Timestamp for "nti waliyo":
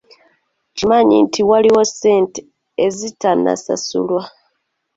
1.25-1.81